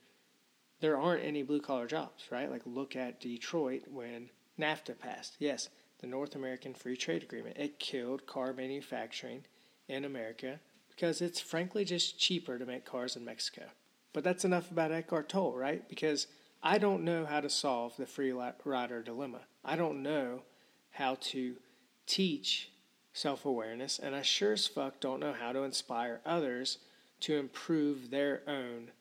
there 0.79 0.95
aren't 0.95 1.25
any 1.25 1.41
blue 1.41 1.61
collar 1.61 1.87
jobs, 1.87 2.25
right? 2.29 2.51
Like, 2.51 2.61
look 2.65 2.95
at 2.95 3.19
Detroit 3.19 3.85
when 3.89 4.29
NAFTA 4.59 4.97
passed. 4.97 5.35
Yes, 5.39 5.69
the 5.99 6.07
North 6.07 6.35
American 6.35 6.73
Free 6.73 6.97
Trade 6.97 7.23
Agreement. 7.23 7.57
It 7.57 7.79
killed 7.79 8.25
car 8.25 8.53
manufacturing 8.53 9.43
in 9.87 10.05
America 10.05 10.59
because 10.89 11.21
it's 11.21 11.39
frankly 11.39 11.85
just 11.85 12.17
cheaper 12.19 12.57
to 12.57 12.65
make 12.65 12.85
cars 12.85 13.15
in 13.15 13.25
Mexico. 13.25 13.63
But 14.13 14.23
that's 14.23 14.45
enough 14.45 14.71
about 14.71 14.91
Eckhart 14.91 15.27
Tolle, 15.29 15.57
right? 15.57 15.87
Because 15.89 16.27
I 16.63 16.77
don't 16.77 17.03
know 17.03 17.25
how 17.25 17.41
to 17.41 17.49
solve 17.49 17.97
the 17.97 18.05
free 18.05 18.31
rider 18.31 19.03
dilemma. 19.03 19.41
I 19.63 19.75
don't 19.75 20.01
know 20.01 20.43
how 20.91 21.15
to 21.15 21.55
teach 22.07 22.71
self 23.13 23.45
awareness, 23.45 23.99
and 23.99 24.15
I 24.15 24.21
sure 24.21 24.53
as 24.53 24.67
fuck 24.67 24.99
don't 24.99 25.19
know 25.19 25.33
how 25.33 25.51
to 25.51 25.63
inspire 25.63 26.21
others 26.25 26.77
to 27.21 27.35
improve 27.35 28.09
their 28.09 28.41
own 28.47 28.91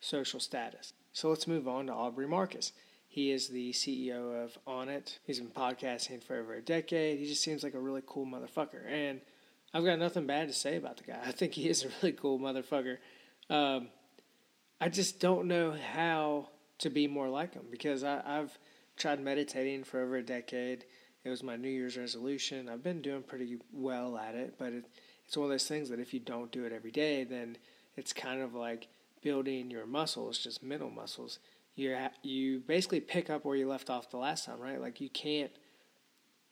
social 0.00 0.40
status. 0.40 0.92
So 1.12 1.28
let's 1.28 1.46
move 1.46 1.66
on 1.66 1.86
to 1.86 1.92
Aubrey 1.92 2.26
Marcus. 2.26 2.72
He 3.08 3.32
is 3.32 3.48
the 3.48 3.72
CEO 3.72 4.44
of 4.44 4.58
Onnit. 4.66 5.18
He's 5.24 5.40
been 5.40 5.48
podcasting 5.48 6.22
for 6.22 6.36
over 6.36 6.54
a 6.54 6.60
decade. 6.60 7.18
He 7.18 7.26
just 7.26 7.42
seems 7.42 7.62
like 7.62 7.74
a 7.74 7.80
really 7.80 8.02
cool 8.06 8.26
motherfucker. 8.26 8.86
And 8.86 9.22
I've 9.72 9.84
got 9.84 9.98
nothing 9.98 10.26
bad 10.26 10.48
to 10.48 10.54
say 10.54 10.76
about 10.76 10.98
the 10.98 11.04
guy. 11.04 11.18
I 11.26 11.32
think 11.32 11.54
he 11.54 11.68
is 11.68 11.84
a 11.84 11.88
really 12.02 12.12
cool 12.12 12.38
motherfucker. 12.38 12.98
Um, 13.50 13.88
I 14.80 14.90
just 14.90 15.20
don't 15.20 15.48
know 15.48 15.74
how 15.94 16.50
to 16.78 16.90
be 16.90 17.08
more 17.08 17.28
like 17.28 17.54
him 17.54 17.64
because 17.70 18.04
I, 18.04 18.22
I've 18.24 18.56
tried 18.96 19.20
meditating 19.20 19.84
for 19.84 20.00
over 20.00 20.16
a 20.16 20.22
decade. 20.22 20.84
It 21.24 21.30
was 21.30 21.42
my 21.42 21.56
New 21.56 21.70
Year's 21.70 21.96
resolution. 21.96 22.68
I've 22.68 22.82
been 22.82 23.02
doing 23.02 23.22
pretty 23.22 23.58
well 23.72 24.18
at 24.18 24.34
it, 24.34 24.54
but 24.58 24.72
it, 24.72 24.84
it's 25.26 25.36
one 25.36 25.46
of 25.46 25.50
those 25.50 25.66
things 25.66 25.88
that 25.88 25.98
if 25.98 26.12
you 26.12 26.20
don't 26.20 26.52
do 26.52 26.64
it 26.64 26.72
every 26.72 26.90
day, 26.90 27.24
then 27.24 27.56
it's 27.96 28.12
kind 28.12 28.40
of 28.40 28.54
like 28.54 28.88
building 29.22 29.70
your 29.70 29.86
muscles, 29.86 30.38
just 30.38 30.62
mental 30.62 30.90
muscles. 30.90 31.38
You 31.78 31.96
you 32.22 32.60
basically 32.60 33.00
pick 33.00 33.30
up 33.30 33.44
where 33.44 33.56
you 33.56 33.68
left 33.68 33.88
off 33.88 34.10
the 34.10 34.16
last 34.16 34.44
time, 34.46 34.60
right? 34.60 34.80
Like 34.80 35.00
you 35.00 35.08
can't 35.08 35.52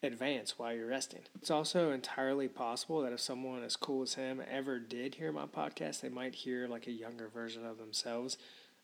advance 0.02 0.58
while 0.58 0.72
you're 0.72 0.86
resting. 0.86 1.22
It's 1.34 1.50
also 1.50 1.90
entirely 1.90 2.48
possible 2.48 3.02
that 3.02 3.12
if 3.12 3.20
someone 3.20 3.64
as 3.64 3.76
cool 3.76 4.02
as 4.02 4.14
him 4.14 4.40
ever 4.48 4.78
did 4.78 5.16
hear 5.16 5.32
my 5.32 5.46
podcast, 5.46 6.00
they 6.00 6.08
might 6.08 6.34
hear 6.34 6.68
like 6.68 6.86
a 6.86 6.92
younger 6.92 7.28
version 7.28 7.66
of 7.66 7.78
themselves. 7.78 8.38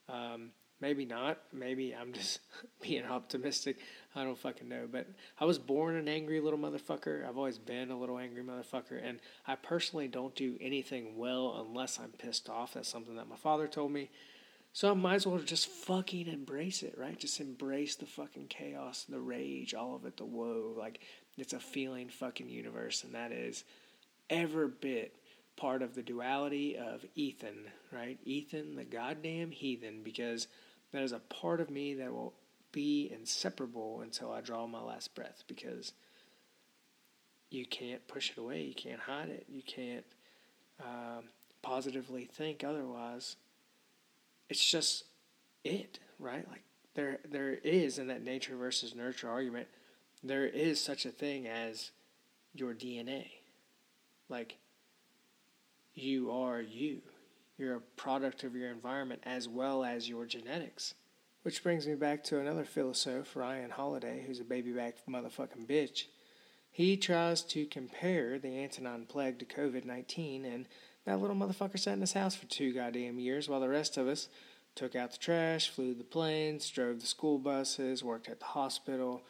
Um, 0.09 0.51
Maybe 0.83 1.05
not. 1.05 1.37
Maybe 1.53 1.95
I'm 1.95 2.11
just 2.11 2.41
being 2.81 3.05
optimistic. 3.05 3.77
I 4.17 4.25
don't 4.25 4.37
fucking 4.37 4.67
know. 4.67 4.85
But 4.91 5.07
I 5.39 5.45
was 5.45 5.57
born 5.57 5.95
an 5.95 6.09
angry 6.09 6.41
little 6.41 6.59
motherfucker. 6.59 7.25
I've 7.25 7.37
always 7.37 7.57
been 7.57 7.89
a 7.89 7.97
little 7.97 8.17
angry 8.17 8.43
motherfucker. 8.43 8.99
And 9.01 9.19
I 9.47 9.55
personally 9.55 10.09
don't 10.09 10.35
do 10.35 10.57
anything 10.59 11.17
well 11.17 11.65
unless 11.65 11.99
I'm 11.99 12.11
pissed 12.11 12.49
off. 12.49 12.73
That's 12.73 12.89
something 12.89 13.15
that 13.15 13.29
my 13.29 13.37
father 13.37 13.65
told 13.65 13.93
me. 13.93 14.09
So 14.75 14.89
I 14.89 14.95
might 14.95 15.15
as 15.15 15.27
well 15.27 15.37
just 15.37 15.67
fucking 15.67 16.27
embrace 16.27 16.81
it, 16.81 16.95
right? 16.97 17.17
Just 17.17 17.39
embrace 17.39 17.95
the 17.95 18.07
fucking 18.07 18.47
chaos, 18.47 19.05
the 19.07 19.19
rage, 19.19 19.75
all 19.75 19.95
of 19.95 20.05
it, 20.05 20.17
the 20.17 20.25
woe. 20.25 20.73
Like, 20.75 20.99
it's 21.37 21.53
a 21.53 21.59
feeling 21.59 22.09
fucking 22.09 22.49
universe. 22.49 23.03
And 23.03 23.13
that 23.13 23.31
is 23.31 23.63
ever 24.31 24.67
bit 24.67 25.13
part 25.57 25.83
of 25.83 25.93
the 25.93 26.01
duality 26.01 26.75
of 26.75 27.05
Ethan, 27.13 27.67
right? 27.91 28.17
Ethan, 28.25 28.75
the 28.75 28.83
goddamn 28.83 29.51
heathen, 29.51 30.01
because 30.03 30.47
that 30.91 31.03
is 31.03 31.11
a 31.11 31.19
part 31.19 31.61
of 31.61 31.69
me 31.69 31.93
that 31.93 32.11
will 32.11 32.33
be 32.71 33.11
inseparable 33.13 34.01
until 34.01 34.31
I 34.31 34.41
draw 34.41 34.65
my 34.65 34.81
last 34.81 35.13
breath 35.13 35.43
because 35.47 35.93
you 37.51 37.67
can't 37.67 38.07
push 38.07 38.31
it 38.31 38.39
away. 38.39 38.63
You 38.63 38.73
can't 38.73 38.99
hide 38.99 39.29
it. 39.29 39.45
You 39.47 39.61
can't 39.61 40.05
um, 40.79 41.25
positively 41.61 42.25
think 42.25 42.63
otherwise. 42.63 43.35
It's 44.49 44.63
just 44.63 45.05
it, 45.63 45.99
right? 46.19 46.47
Like 46.49 46.63
there, 46.95 47.19
there 47.29 47.53
is 47.53 47.97
in 47.97 48.07
that 48.07 48.23
nature 48.23 48.55
versus 48.55 48.95
nurture 48.95 49.29
argument. 49.29 49.67
There 50.23 50.45
is 50.45 50.79
such 50.79 51.05
a 51.05 51.11
thing 51.11 51.47
as 51.47 51.91
your 52.53 52.73
DNA. 52.73 53.27
Like 54.29 54.57
you 55.93 56.31
are 56.31 56.61
you. 56.61 57.01
You're 57.57 57.75
a 57.75 57.81
product 57.81 58.43
of 58.43 58.55
your 58.55 58.71
environment 58.71 59.21
as 59.25 59.47
well 59.47 59.83
as 59.83 60.09
your 60.09 60.25
genetics. 60.25 60.95
Which 61.43 61.61
brings 61.61 61.85
me 61.87 61.95
back 61.95 62.23
to 62.25 62.39
another 62.39 62.63
philosopher, 62.63 63.39
Ryan 63.39 63.69
Holiday, 63.69 64.23
who's 64.25 64.39
a 64.39 64.45
baby 64.45 64.71
back 64.71 64.95
motherfucking 65.09 65.67
bitch. 65.67 66.05
He 66.71 66.97
tries 66.97 67.43
to 67.43 67.65
compare 67.65 68.39
the 68.39 68.57
Antonine 68.57 69.05
plague 69.05 69.39
to 69.39 69.45
COVID 69.45 69.85
19, 69.85 70.45
and 70.45 70.65
that 71.05 71.19
little 71.19 71.35
motherfucker 71.35 71.79
sat 71.79 71.93
in 71.93 72.01
his 72.01 72.13
house 72.13 72.35
for 72.35 72.45
two 72.45 72.73
goddamn 72.73 73.19
years 73.19 73.49
while 73.49 73.59
the 73.59 73.69
rest 73.69 73.97
of 73.97 74.07
us 74.07 74.29
took 74.75 74.95
out 74.95 75.11
the 75.11 75.17
trash, 75.17 75.69
flew 75.69 75.93
the 75.93 76.03
planes, 76.03 76.69
drove 76.69 77.01
the 77.01 77.07
school 77.07 77.37
buses, 77.37 78.03
worked 78.03 78.27
at 78.27 78.39
the 78.39 78.45
hospital, 78.45 79.21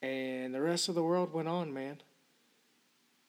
and 0.00 0.54
the 0.54 0.62
rest 0.62 0.88
of 0.88 0.94
the 0.94 1.02
world 1.02 1.32
went 1.32 1.48
on, 1.48 1.74
man. 1.74 2.00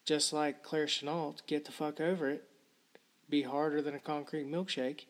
Just 0.06 0.32
like 0.32 0.64
Claire 0.64 0.86
Chennault, 0.86 1.46
get 1.48 1.66
the 1.66 1.72
fuck 1.72 2.00
over 2.00 2.30
it 2.30 2.48
be 3.30 3.44
harder 3.44 3.82
than 3.82 3.96
a 3.96 4.00
concrete 4.00 4.50
milkshake 4.50 5.06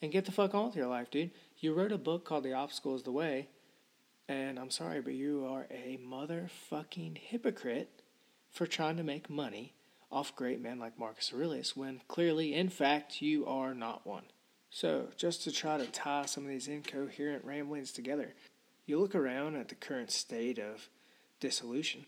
and 0.00 0.12
get 0.12 0.24
the 0.24 0.32
fuck 0.32 0.54
on 0.54 0.66
with 0.66 0.76
your 0.76 0.86
life, 0.86 1.10
dude. 1.10 1.30
You 1.58 1.74
wrote 1.74 1.92
a 1.92 1.98
book 1.98 2.24
called 2.24 2.44
The 2.44 2.52
Obstacle 2.52 2.94
is 2.94 3.02
the 3.02 3.12
Way, 3.12 3.48
and 4.28 4.58
I'm 4.58 4.70
sorry, 4.70 5.00
but 5.00 5.14
you 5.14 5.44
are 5.46 5.66
a 5.70 5.98
motherfucking 6.06 7.18
hypocrite 7.18 8.02
for 8.50 8.66
trying 8.66 8.96
to 8.96 9.02
make 9.02 9.28
money 9.28 9.74
off 10.10 10.36
great 10.36 10.60
men 10.60 10.78
like 10.78 10.98
Marcus 10.98 11.32
Aurelius 11.32 11.76
when 11.76 12.00
clearly, 12.08 12.54
in 12.54 12.68
fact, 12.68 13.20
you 13.20 13.46
are 13.46 13.74
not 13.74 14.06
one. 14.06 14.24
So, 14.70 15.08
just 15.16 15.44
to 15.44 15.52
try 15.52 15.78
to 15.78 15.86
tie 15.86 16.26
some 16.26 16.44
of 16.44 16.50
these 16.50 16.68
incoherent 16.68 17.44
ramblings 17.44 17.92
together, 17.92 18.34
you 18.86 18.98
look 18.98 19.14
around 19.14 19.56
at 19.56 19.68
the 19.68 19.74
current 19.74 20.10
state 20.10 20.58
of 20.58 20.88
dissolution 21.40 22.06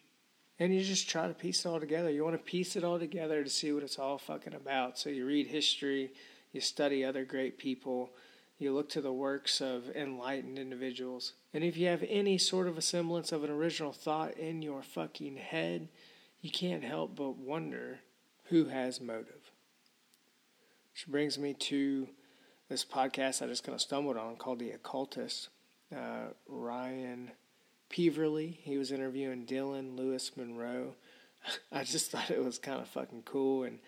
and 0.58 0.74
you 0.74 0.82
just 0.82 1.08
try 1.08 1.26
to 1.26 1.34
piece 1.34 1.64
it 1.64 1.68
all 1.68 1.80
together. 1.80 2.10
You 2.10 2.22
want 2.22 2.36
to 2.36 2.50
piece 2.50 2.76
it 2.76 2.84
all 2.84 2.98
together 2.98 3.42
to 3.42 3.50
see 3.50 3.72
what 3.72 3.82
it's 3.82 3.98
all 3.98 4.18
fucking 4.18 4.54
about. 4.54 4.98
So 4.98 5.08
you 5.08 5.26
read 5.26 5.46
history, 5.46 6.12
you 6.52 6.60
study 6.60 7.02
other 7.02 7.24
great 7.24 7.56
people, 7.56 8.10
you 8.58 8.74
look 8.74 8.90
to 8.90 9.00
the 9.00 9.12
works 9.12 9.62
of 9.62 9.88
enlightened 9.96 10.58
individuals. 10.58 11.32
And 11.54 11.64
if 11.64 11.78
you 11.78 11.86
have 11.86 12.04
any 12.06 12.36
sort 12.36 12.68
of 12.68 12.76
a 12.76 12.82
semblance 12.82 13.32
of 13.32 13.42
an 13.42 13.50
original 13.50 13.92
thought 13.92 14.36
in 14.36 14.60
your 14.60 14.82
fucking 14.82 15.38
head, 15.38 15.88
you 16.40 16.50
can't 16.50 16.84
help 16.84 17.16
but 17.16 17.36
wonder 17.36 18.00
who 18.44 18.66
has 18.66 19.00
motive. 19.00 19.50
Which 20.92 21.06
brings 21.06 21.38
me 21.38 21.54
to 21.54 22.08
this 22.68 22.84
podcast 22.84 23.42
I 23.42 23.46
just 23.46 23.64
kind 23.64 23.74
of 23.74 23.80
stumbled 23.80 24.16
on 24.16 24.36
called 24.36 24.58
The 24.58 24.70
Occultist. 24.70 25.48
Uh, 25.94 26.28
Ryan 26.46 27.32
Peverly. 27.88 28.60
He 28.62 28.78
was 28.78 28.92
interviewing 28.92 29.44
Dylan 29.44 29.96
Louis 29.96 30.30
Monroe. 30.36 30.94
I 31.72 31.84
just 31.84 32.10
thought 32.10 32.30
it 32.30 32.44
was 32.44 32.58
kind 32.58 32.80
of 32.80 32.88
fucking 32.88 33.22
cool. 33.24 33.64
And 33.64 33.78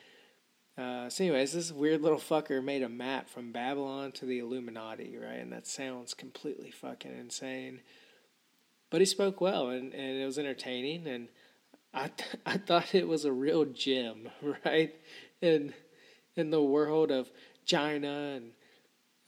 uh, 0.77 1.09
so, 1.11 1.25
anyways, 1.25 1.53
this 1.53 1.71
weird 1.71 2.03
little 2.03 2.19
fucker 2.19 2.63
made 2.63 2.83
a 2.83 2.89
map 2.89 3.29
from 3.29 3.53
Babylon 3.53 4.11
to 4.13 4.27
the 4.27 4.39
Illuminati, 4.39 5.17
right? 5.17 5.39
And 5.39 5.53
that 5.53 5.67
sounds 5.67 6.15
completely 6.15 6.71
fucking 6.71 7.17
insane. 7.17 7.81
But 8.91 9.01
he 9.01 9.07
spoke 9.07 9.41
well, 9.41 9.71
and, 9.71 9.95
and 9.95 10.21
it 10.21 10.27
was 10.27 10.39
entertaining, 10.39 11.07
and 11.07 11.29
I 11.95 12.09
th- 12.09 12.37
I 12.47 12.57
thought 12.59 12.95
it 12.95 13.09
was 13.09 13.25
a 13.25 13.33
real 13.33 13.65
gem, 13.65 14.29
right? 14.65 14.95
In 15.41 15.75
in 16.37 16.51
the 16.51 16.63
world 16.63 17.11
of 17.11 17.31
China 17.65 18.37
and 18.37 18.53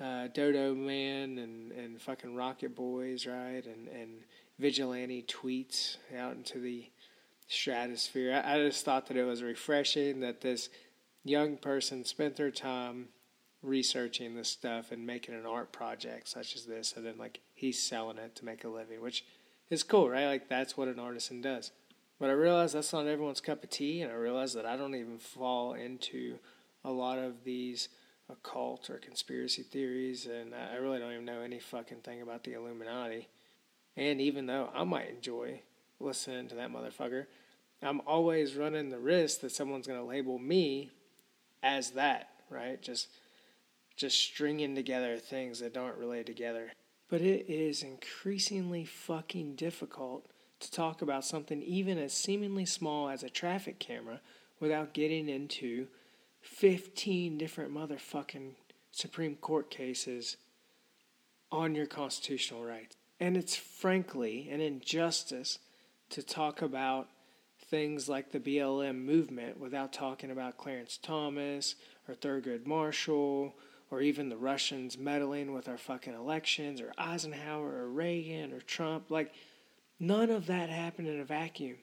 uh, 0.01 0.29
Dodo 0.33 0.75
Man 0.75 1.39
and, 1.39 1.73
and 1.73 2.01
fucking 2.01 2.35
Rocket 2.35 2.75
Boys, 2.75 3.27
right? 3.27 3.65
And 3.65 3.89
and 3.89 4.21
vigilante 4.59 5.23
tweets 5.23 5.97
out 6.17 6.37
into 6.37 6.59
the 6.61 6.91
stratosphere. 7.49 8.43
I, 8.45 8.55
I 8.55 8.59
just 8.67 8.85
thought 8.85 9.07
that 9.09 9.17
it 9.17 9.25
was 9.25 9.43
refreshing 9.43 10.21
that 10.21 10.41
this 10.41 10.69
young 11.25 11.57
person 11.57 12.05
spent 12.05 12.37
their 12.37 12.51
time 12.51 13.09
researching 13.63 14.35
this 14.35 14.51
stuff 14.51 14.93
and 14.93 15.07
making 15.07 15.35
an 15.35 15.47
art 15.47 15.73
project 15.73 16.29
such 16.29 16.55
as 16.55 16.67
this, 16.67 16.95
and 16.97 17.05
then 17.05 17.17
like 17.19 17.41
he's 17.55 17.83
selling 17.83 18.19
it 18.19 18.37
to 18.37 18.45
make 18.45 18.65
a 18.65 18.69
living, 18.69 19.01
which 19.01 19.25
is 19.71 19.83
cool, 19.83 20.09
right? 20.09 20.27
Like 20.27 20.49
that's 20.49 20.77
what 20.77 20.89
an 20.89 20.99
artisan 20.99 21.41
does. 21.41 21.71
But 22.19 22.31
I 22.31 22.35
realize 22.35 22.73
that's 22.73 22.93
not 22.93 23.07
everyone's 23.07 23.41
cup 23.41 23.65
of 23.65 23.71
tea, 23.71 24.03
and 24.03 24.13
I 24.13 24.15
realize 24.15 24.55
that 24.55 24.67
I 24.67 24.77
don't 24.77 24.95
even 24.95 25.19
fall 25.19 25.75
into 25.75 26.39
a 26.85 26.91
lot 26.91 27.19
of 27.19 27.45
these 27.45 27.89
occult 28.31 28.89
or 28.89 28.99
conspiracy 28.99 29.63
theories, 29.63 30.27
and 30.27 30.55
I 30.55 30.77
really 30.77 30.99
don't 30.99 31.13
even 31.13 31.25
know 31.25 31.41
any 31.41 31.59
fucking 31.59 31.99
thing 31.99 32.23
about 32.23 32.45
the 32.45 32.55
Illuminati. 32.55 33.29
And 33.97 34.21
even 34.21 34.47
though 34.47 34.71
I 34.75 34.85
might 34.85 35.11
enjoy 35.11 35.61
listening 36.01 36.49
to 36.49 36.55
that 36.57 36.73
motherfucker, 36.73 37.27
I'm 37.83 38.01
always 38.07 38.57
running 38.57 38.89
the 38.89 38.99
risk 38.99 39.41
that 39.41 39.53
someone's 39.53 39.87
going 39.87 40.01
to 40.01 40.07
label 40.07 40.39
me 40.39 40.91
as 41.63 41.91
that, 41.93 42.31
right? 42.49 42.81
Just 42.81 43.09
just 43.97 44.19
stringing 44.19 44.75
together 44.75 45.17
things 45.19 45.61
that 45.61 45.73
don't 45.73 45.97
relate 45.97 46.27
together. 46.27 46.73
But 47.09 47.21
it 47.21 47.49
is 47.49 47.83
increasingly 47.83 48.85
fucking 48.85 49.55
difficult 49.55 50.27
to 50.65 50.71
talk 50.71 51.03
about 51.03 51.25
something 51.25 51.63
even 51.63 51.99
as 51.99 52.13
seemingly 52.13 52.65
small 52.65 53.09
as 53.09 53.23
a 53.23 53.31
traffic 53.31 53.79
camera 53.79 54.21
without 54.61 54.95
getting 54.95 55.29
into 55.29 55.87
15 56.43 57.39
different 57.39 57.73
motherfucking 57.73 58.53
Supreme 58.91 59.37
Court 59.37 59.71
cases 59.71 60.37
on 61.51 61.75
your 61.75 61.87
constitutional 61.87 62.65
rights. 62.65 62.97
And 63.21 63.37
it's 63.37 63.57
frankly 63.57 64.49
an 64.51 64.61
injustice 64.61 65.59
to 66.11 66.23
talk 66.23 66.63
about 66.63 67.09
things 67.67 68.09
like 68.09 68.31
the 68.31 68.41
BLM 68.41 69.05
movement 69.05 69.59
without 69.59 69.93
talking 69.93 70.31
about 70.31 70.59
Clarence 70.59 70.99
Thomas 71.01 71.77
or 72.09 72.15
Thurgood 72.15 72.67
Marshall 72.67 73.55
or 73.91 74.01
even 74.01 74.29
the 74.29 74.37
Russians 74.37 74.99
meddling 74.99 75.53
with 75.53 75.69
our 75.69 75.79
fucking 75.79 76.15
elections 76.15 76.81
or 76.81 76.93
Eisenhower 76.99 77.69
or 77.69 77.89
Reagan 77.89 78.53
or 78.53 78.61
Trump. 78.61 79.11
Like, 79.11 79.33
none 79.99 80.31
of 80.31 80.47
that 80.47 80.71
happened 80.71 81.09
in 81.09 81.21
a 81.21 81.25
vacuum. 81.25 81.77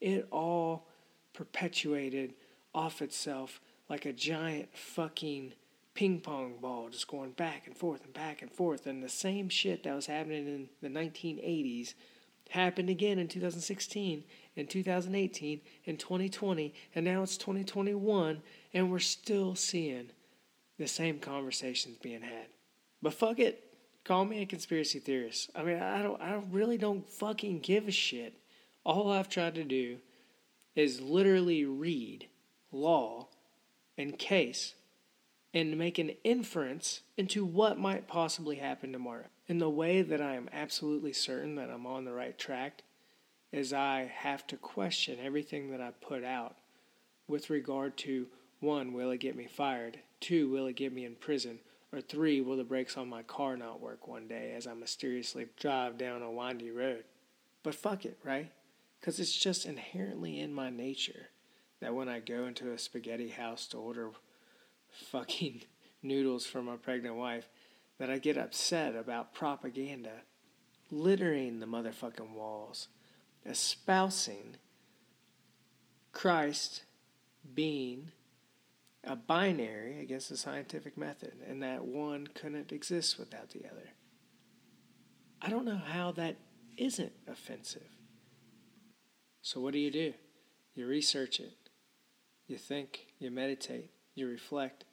It 0.00 0.26
all 0.30 0.86
perpetuated 1.32 2.34
off 2.74 3.02
itself 3.02 3.60
like 3.88 4.04
a 4.04 4.12
giant 4.12 4.76
fucking 4.76 5.52
ping 5.94 6.20
pong 6.20 6.54
ball 6.60 6.88
just 6.90 7.08
going 7.08 7.30
back 7.30 7.66
and 7.66 7.76
forth 7.76 8.04
and 8.04 8.12
back 8.12 8.42
and 8.42 8.52
forth. 8.52 8.86
And 8.86 9.02
the 9.02 9.08
same 9.08 9.48
shit 9.48 9.82
that 9.84 9.94
was 9.94 10.06
happening 10.06 10.46
in 10.46 10.68
the 10.82 10.88
1980s 10.88 11.94
happened 12.50 12.90
again 12.90 13.18
in 13.18 13.28
2016, 13.28 14.24
in 14.54 14.66
2018, 14.66 15.60
in 15.84 15.96
2020, 15.96 16.74
and 16.94 17.04
now 17.04 17.22
it's 17.22 17.36
2021, 17.36 18.42
and 18.72 18.90
we're 18.90 18.98
still 18.98 19.54
seeing 19.54 20.10
the 20.78 20.86
same 20.86 21.18
conversations 21.18 21.96
being 21.98 22.22
had. 22.22 22.46
But 23.02 23.14
fuck 23.14 23.38
it. 23.38 23.65
Call 24.06 24.24
me 24.24 24.40
a 24.40 24.46
conspiracy 24.46 25.00
theorist. 25.00 25.50
I 25.56 25.64
mean, 25.64 25.82
I 25.82 26.00
don't 26.00 26.22
I 26.22 26.40
really 26.52 26.78
don't 26.78 27.08
fucking 27.08 27.58
give 27.58 27.88
a 27.88 27.90
shit. 27.90 28.34
All 28.84 29.10
I've 29.10 29.28
tried 29.28 29.56
to 29.56 29.64
do 29.64 29.96
is 30.76 31.00
literally 31.00 31.64
read 31.64 32.28
law 32.70 33.26
and 33.98 34.16
case 34.16 34.74
and 35.52 35.76
make 35.76 35.98
an 35.98 36.12
inference 36.22 37.00
into 37.16 37.44
what 37.44 37.80
might 37.80 38.06
possibly 38.06 38.56
happen 38.56 38.92
tomorrow. 38.92 39.24
And 39.48 39.60
the 39.60 39.68
way 39.68 40.02
that 40.02 40.20
I 40.20 40.36
am 40.36 40.50
absolutely 40.52 41.12
certain 41.12 41.56
that 41.56 41.68
I'm 41.70 41.84
on 41.84 42.04
the 42.04 42.12
right 42.12 42.38
track 42.38 42.84
is 43.50 43.72
I 43.72 44.12
have 44.14 44.46
to 44.48 44.56
question 44.56 45.18
everything 45.20 45.72
that 45.72 45.80
I 45.80 45.90
put 45.90 46.22
out 46.22 46.54
with 47.26 47.50
regard 47.50 47.96
to 47.98 48.28
one, 48.60 48.92
will 48.92 49.10
it 49.10 49.18
get 49.18 49.34
me 49.34 49.48
fired? 49.48 49.98
Two, 50.20 50.48
will 50.48 50.66
it 50.66 50.76
get 50.76 50.92
me 50.92 51.04
in 51.04 51.16
prison? 51.16 51.58
Or 51.92 52.00
three, 52.00 52.40
will 52.40 52.56
the 52.56 52.64
brakes 52.64 52.96
on 52.96 53.08
my 53.08 53.22
car 53.22 53.56
not 53.56 53.80
work 53.80 54.08
one 54.08 54.26
day 54.26 54.52
as 54.56 54.66
I 54.66 54.74
mysteriously 54.74 55.46
drive 55.56 55.96
down 55.96 56.22
a 56.22 56.30
windy 56.30 56.70
road? 56.70 57.04
But 57.62 57.74
fuck 57.74 58.04
it, 58.04 58.18
right? 58.24 58.50
Because 59.00 59.20
it's 59.20 59.36
just 59.36 59.66
inherently 59.66 60.40
in 60.40 60.52
my 60.52 60.70
nature 60.70 61.28
that 61.80 61.94
when 61.94 62.08
I 62.08 62.20
go 62.20 62.46
into 62.46 62.72
a 62.72 62.78
spaghetti 62.78 63.28
house 63.28 63.66
to 63.68 63.78
order 63.78 64.10
fucking 64.90 65.62
noodles 66.02 66.46
for 66.46 66.62
my 66.62 66.76
pregnant 66.76 67.16
wife 67.16 67.48
that 67.98 68.10
I 68.10 68.18
get 68.18 68.36
upset 68.36 68.94
about 68.94 69.34
propaganda 69.34 70.22
littering 70.90 71.60
the 71.60 71.66
motherfucking 71.66 72.32
walls, 72.32 72.88
espousing 73.44 74.56
Christ 76.12 76.82
being 77.54 78.12
a 79.06 79.16
binary 79.16 80.00
against 80.00 80.28
the 80.28 80.36
scientific 80.36 80.96
method, 80.98 81.34
and 81.48 81.62
that 81.62 81.84
one 81.84 82.26
couldn't 82.26 82.72
exist 82.72 83.18
without 83.18 83.50
the 83.50 83.64
other. 83.70 83.90
I 85.40 85.48
don't 85.48 85.64
know 85.64 85.80
how 85.82 86.12
that 86.12 86.36
isn't 86.76 87.12
offensive. 87.28 87.88
So, 89.42 89.60
what 89.60 89.72
do 89.72 89.78
you 89.78 89.90
do? 89.90 90.12
You 90.74 90.86
research 90.86 91.40
it, 91.40 91.54
you 92.46 92.58
think, 92.58 93.06
you 93.18 93.30
meditate, 93.30 93.90
you 94.14 94.28
reflect, 94.28 94.84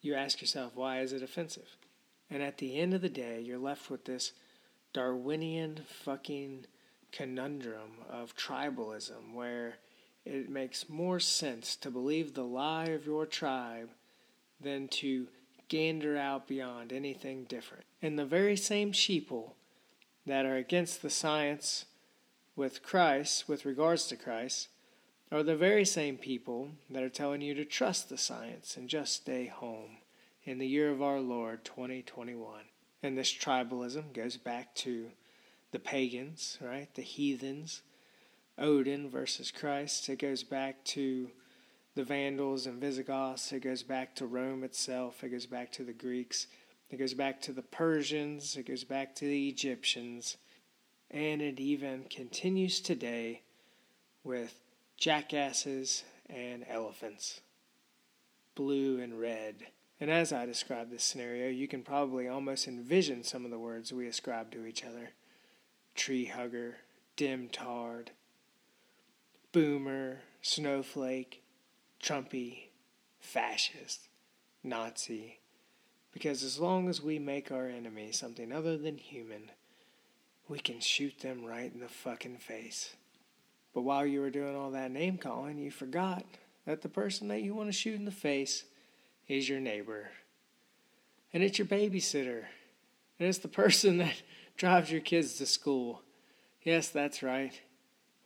you 0.00 0.14
ask 0.14 0.40
yourself, 0.40 0.72
why 0.74 1.00
is 1.00 1.12
it 1.12 1.22
offensive? 1.22 1.76
And 2.30 2.42
at 2.42 2.58
the 2.58 2.78
end 2.78 2.94
of 2.94 3.02
the 3.02 3.08
day, 3.08 3.40
you're 3.40 3.58
left 3.58 3.90
with 3.90 4.04
this 4.04 4.32
Darwinian 4.92 5.80
fucking 6.04 6.66
conundrum 7.12 7.98
of 8.08 8.36
tribalism 8.36 9.34
where 9.34 9.74
it 10.26 10.50
makes 10.50 10.88
more 10.88 11.20
sense 11.20 11.76
to 11.76 11.90
believe 11.90 12.34
the 12.34 12.44
lie 12.44 12.86
of 12.86 13.06
your 13.06 13.26
tribe 13.26 13.90
than 14.60 14.88
to 14.88 15.28
gander 15.68 16.16
out 16.16 16.48
beyond 16.48 16.92
anything 16.92 17.44
different. 17.44 17.84
And 18.02 18.18
the 18.18 18.24
very 18.24 18.56
same 18.56 18.92
sheeple 18.92 19.52
that 20.26 20.44
are 20.44 20.56
against 20.56 21.02
the 21.02 21.10
science 21.10 21.86
with 22.56 22.82
Christ, 22.82 23.48
with 23.48 23.64
regards 23.64 24.06
to 24.08 24.16
Christ, 24.16 24.68
are 25.30 25.42
the 25.42 25.56
very 25.56 25.84
same 25.84 26.16
people 26.16 26.70
that 26.90 27.02
are 27.02 27.08
telling 27.08 27.42
you 27.42 27.54
to 27.54 27.64
trust 27.64 28.08
the 28.08 28.18
science 28.18 28.76
and 28.76 28.88
just 28.88 29.14
stay 29.14 29.46
home 29.46 29.98
in 30.44 30.58
the 30.58 30.66
year 30.66 30.90
of 30.90 31.02
our 31.02 31.20
Lord 31.20 31.64
2021. 31.64 32.60
And 33.02 33.18
this 33.18 33.32
tribalism 33.32 34.12
goes 34.12 34.36
back 34.36 34.74
to 34.76 35.10
the 35.72 35.78
pagans, 35.78 36.58
right? 36.60 36.92
The 36.94 37.02
heathens, 37.02 37.82
Odin 38.58 39.10
versus 39.10 39.50
Christ. 39.50 40.08
It 40.08 40.18
goes 40.18 40.42
back 40.42 40.82
to 40.84 41.30
the 41.94 42.04
Vandals 42.04 42.66
and 42.66 42.80
Visigoths. 42.80 43.52
It 43.52 43.60
goes 43.60 43.82
back 43.82 44.14
to 44.16 44.26
Rome 44.26 44.64
itself. 44.64 45.22
It 45.24 45.30
goes 45.30 45.46
back 45.46 45.72
to 45.72 45.84
the 45.84 45.92
Greeks. 45.92 46.46
It 46.90 46.98
goes 46.98 47.14
back 47.14 47.40
to 47.42 47.52
the 47.52 47.62
Persians. 47.62 48.56
It 48.56 48.66
goes 48.66 48.84
back 48.84 49.14
to 49.16 49.24
the 49.24 49.48
Egyptians. 49.48 50.36
And 51.10 51.40
it 51.40 51.60
even 51.60 52.04
continues 52.10 52.80
today 52.80 53.42
with 54.24 54.60
jackasses, 54.96 56.04
and 56.28 56.64
elephants, 56.68 57.40
blue 58.54 59.00
and 59.00 59.20
red. 59.20 59.66
And 60.00 60.10
as 60.10 60.32
I 60.32 60.46
describe 60.46 60.90
this 60.90 61.04
scenario, 61.04 61.48
you 61.48 61.68
can 61.68 61.82
probably 61.82 62.28
almost 62.28 62.68
envision 62.68 63.22
some 63.22 63.44
of 63.44 63.50
the 63.50 63.58
words 63.58 63.92
we 63.92 64.06
ascribe 64.06 64.50
to 64.52 64.66
each 64.66 64.84
other 64.84 65.10
tree 65.94 66.26
hugger, 66.26 66.76
dim 67.16 67.48
tard, 67.48 68.10
boomer, 69.56 70.18
snowflake, 70.42 71.42
Trumpy, 72.02 72.64
fascist, 73.18 74.06
Nazi. 74.62 75.38
Because 76.12 76.42
as 76.42 76.58
long 76.58 76.90
as 76.90 77.00
we 77.00 77.18
make 77.18 77.50
our 77.50 77.66
enemy 77.66 78.12
something 78.12 78.52
other 78.52 78.76
than 78.76 78.98
human, 78.98 79.50
we 80.46 80.58
can 80.58 80.78
shoot 80.80 81.20
them 81.20 81.42
right 81.42 81.72
in 81.72 81.80
the 81.80 81.88
fucking 81.88 82.36
face. 82.36 82.96
But 83.72 83.80
while 83.80 84.04
you 84.04 84.20
were 84.20 84.28
doing 84.28 84.54
all 84.54 84.72
that 84.72 84.90
name 84.90 85.16
calling, 85.16 85.56
you 85.56 85.70
forgot 85.70 86.26
that 86.66 86.82
the 86.82 86.90
person 86.90 87.28
that 87.28 87.40
you 87.40 87.54
want 87.54 87.70
to 87.70 87.72
shoot 87.72 87.98
in 87.98 88.04
the 88.04 88.10
face 88.10 88.64
is 89.26 89.48
your 89.48 89.60
neighbor. 89.60 90.10
And 91.32 91.42
it's 91.42 91.58
your 91.58 91.66
babysitter. 91.66 92.42
And 93.18 93.26
it's 93.26 93.38
the 93.38 93.48
person 93.64 93.96
that 93.96 94.20
drives 94.58 94.92
your 94.92 95.00
kids 95.00 95.38
to 95.38 95.46
school. 95.46 96.02
Yes, 96.62 96.90
that's 96.90 97.22
right. 97.22 97.58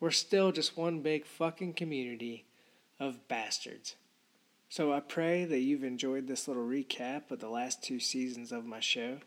We're 0.00 0.10
still 0.10 0.50
just 0.50 0.76
one 0.76 1.00
big 1.00 1.26
fucking 1.26 1.74
community 1.74 2.46
of 2.98 3.28
bastards. 3.28 3.96
So 4.68 4.92
I 4.92 5.00
pray 5.00 5.44
that 5.44 5.60
you've 5.60 5.84
enjoyed 5.84 6.26
this 6.26 6.48
little 6.48 6.64
recap 6.64 7.30
of 7.30 7.40
the 7.40 7.48
last 7.48 7.82
two 7.82 8.00
seasons 8.00 8.50
of 8.50 8.64
my 8.64 8.80
show. 8.80 9.18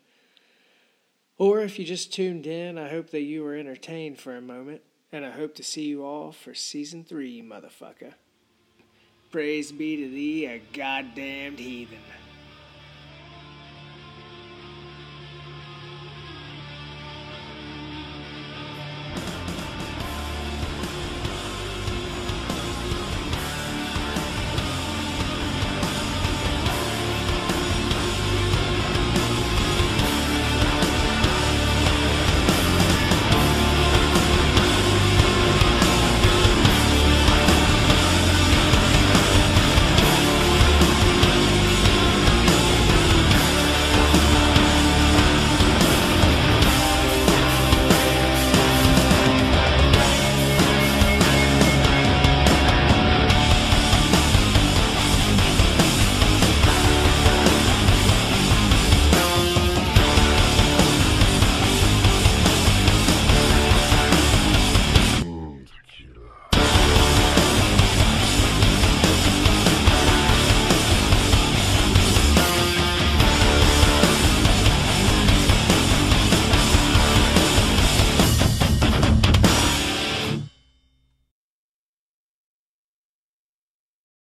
Or 1.37 1.61
if 1.61 1.77
you 1.77 1.85
just 1.85 2.13
tuned 2.13 2.47
in, 2.47 2.77
I 2.77 2.89
hope 2.89 3.09
that 3.11 3.21
you 3.21 3.43
were 3.43 3.55
entertained 3.55 4.19
for 4.19 4.35
a 4.35 4.41
moment 4.41 4.81
and 5.11 5.25
I 5.25 5.31
hope 5.31 5.53
to 5.55 5.63
see 5.63 5.83
you 5.83 6.03
all 6.03 6.31
for 6.31 6.55
season 6.55 7.03
three, 7.03 7.43
motherfucker. 7.43 8.13
Praise 9.31 9.71
be 9.71 9.97
to 9.97 10.09
thee, 10.09 10.45
a 10.45 10.59
goddamned 10.73 11.59
heathen. 11.59 11.99